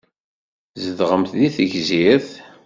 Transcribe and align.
Tzedɣemt 0.73 1.31
deg 1.39 1.51
Tegzirt? 1.55 2.29